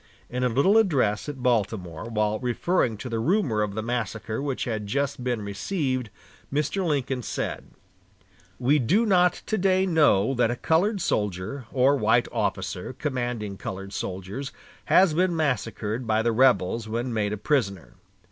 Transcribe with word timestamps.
In 0.31 0.43
a 0.43 0.49
little 0.49 0.79
address 0.79 1.29
at 1.29 1.43
Baltimore, 1.43 2.05
while 2.09 2.39
referring 2.39 2.97
to 2.97 3.07
the 3.07 3.19
rumor 3.19 3.61
of 3.61 3.75
the 3.75 3.83
massacre 3.83 4.41
which 4.41 4.63
had 4.63 4.87
just 4.87 5.23
been 5.23 5.43
received, 5.43 6.09
Mr. 6.51 6.83
Lincoln 6.83 7.21
said: 7.21 7.65
"We 8.57 8.79
do 8.79 9.05
not 9.05 9.43
to 9.45 9.59
day 9.59 9.85
know 9.85 10.33
that 10.33 10.49
a 10.49 10.55
colored 10.55 11.01
soldier, 11.01 11.65
or 11.71 11.95
white 11.97 12.27
officer 12.31 12.93
commanding 12.97 13.57
colored 13.57 13.93
soldiers, 13.93 14.51
has 14.85 15.13
been 15.13 15.35
massacred 15.35 16.07
by 16.07 16.23
the 16.23 16.31
rebels 16.31 16.89
when 16.89 17.13
made 17.13 17.31
a 17.31 17.37
prisoner. 17.37 17.93